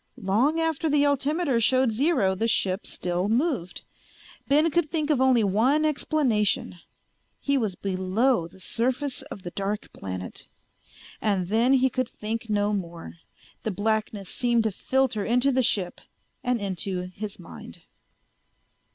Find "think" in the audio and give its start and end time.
4.89-5.11, 12.09-12.49